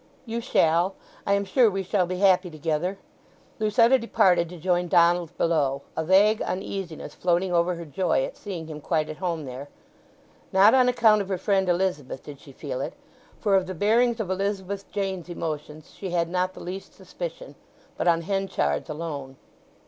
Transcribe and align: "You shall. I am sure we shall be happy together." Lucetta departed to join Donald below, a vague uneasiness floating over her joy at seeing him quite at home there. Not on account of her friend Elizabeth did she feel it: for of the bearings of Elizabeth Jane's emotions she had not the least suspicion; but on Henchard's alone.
"You 0.25 0.41
shall. 0.41 0.95
I 1.27 1.33
am 1.33 1.45
sure 1.45 1.69
we 1.69 1.83
shall 1.83 2.07
be 2.07 2.17
happy 2.17 2.49
together." 2.49 2.97
Lucetta 3.59 3.99
departed 3.99 4.49
to 4.49 4.57
join 4.57 4.87
Donald 4.87 5.37
below, 5.37 5.83
a 5.95 6.03
vague 6.03 6.41
uneasiness 6.41 7.13
floating 7.13 7.53
over 7.53 7.75
her 7.75 7.85
joy 7.85 8.25
at 8.25 8.35
seeing 8.35 8.65
him 8.65 8.81
quite 8.81 9.09
at 9.09 9.17
home 9.17 9.45
there. 9.45 9.69
Not 10.51 10.73
on 10.73 10.89
account 10.89 11.21
of 11.21 11.29
her 11.29 11.37
friend 11.37 11.69
Elizabeth 11.69 12.23
did 12.23 12.39
she 12.39 12.51
feel 12.51 12.81
it: 12.81 12.93
for 13.39 13.53
of 13.53 13.67
the 13.67 13.75
bearings 13.75 14.19
of 14.19 14.31
Elizabeth 14.31 14.91
Jane's 14.91 15.29
emotions 15.29 15.91
she 15.95 16.09
had 16.09 16.29
not 16.29 16.55
the 16.55 16.61
least 16.63 16.95
suspicion; 16.95 17.53
but 17.95 18.07
on 18.07 18.21
Henchard's 18.23 18.89
alone. 18.89 19.37